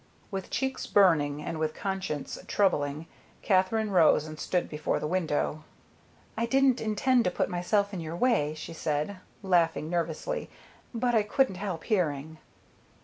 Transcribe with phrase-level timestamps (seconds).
[0.31, 3.05] With cheeks burning and with conscience troubling,
[3.43, 5.63] Katherine rose and stood before the window.
[6.35, 10.49] "I didn't intend to put myself in your way," she said, laughing nervously,
[10.91, 12.39] "but I couldn't help hearing."